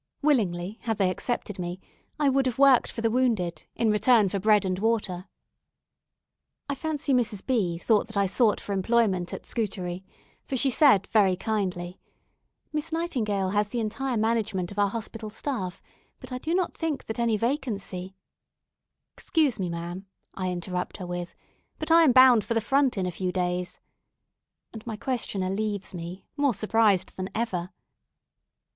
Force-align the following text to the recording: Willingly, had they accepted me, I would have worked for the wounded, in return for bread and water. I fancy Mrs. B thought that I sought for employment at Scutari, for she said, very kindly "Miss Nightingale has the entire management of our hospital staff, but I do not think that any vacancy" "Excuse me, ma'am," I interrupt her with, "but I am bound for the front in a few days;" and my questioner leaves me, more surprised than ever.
Willingly, 0.23 0.79
had 0.81 0.97
they 0.97 1.11
accepted 1.11 1.59
me, 1.59 1.79
I 2.19 2.27
would 2.27 2.47
have 2.47 2.57
worked 2.57 2.91
for 2.91 3.01
the 3.01 3.11
wounded, 3.11 3.65
in 3.75 3.91
return 3.91 4.29
for 4.29 4.39
bread 4.39 4.65
and 4.65 4.79
water. 4.79 5.27
I 6.67 6.73
fancy 6.73 7.13
Mrs. 7.13 7.45
B 7.45 7.77
thought 7.77 8.07
that 8.07 8.17
I 8.17 8.25
sought 8.25 8.59
for 8.59 8.73
employment 8.73 9.31
at 9.31 9.45
Scutari, 9.45 10.03
for 10.43 10.57
she 10.57 10.71
said, 10.71 11.05
very 11.05 11.35
kindly 11.35 11.99
"Miss 12.73 12.91
Nightingale 12.91 13.51
has 13.51 13.69
the 13.69 13.79
entire 13.79 14.17
management 14.17 14.71
of 14.71 14.79
our 14.79 14.89
hospital 14.89 15.29
staff, 15.29 15.83
but 16.19 16.31
I 16.31 16.39
do 16.39 16.55
not 16.55 16.73
think 16.73 17.05
that 17.05 17.19
any 17.19 17.37
vacancy" 17.37 18.15
"Excuse 19.15 19.59
me, 19.59 19.69
ma'am," 19.69 20.07
I 20.33 20.49
interrupt 20.49 20.97
her 20.97 21.05
with, 21.05 21.35
"but 21.77 21.91
I 21.91 22.01
am 22.01 22.11
bound 22.11 22.43
for 22.43 22.55
the 22.55 22.59
front 22.59 22.97
in 22.97 23.05
a 23.05 23.11
few 23.11 23.31
days;" 23.31 23.79
and 24.73 24.83
my 24.87 24.95
questioner 24.97 25.51
leaves 25.51 25.93
me, 25.93 26.25
more 26.37 26.55
surprised 26.55 27.15
than 27.17 27.29
ever. 27.35 27.69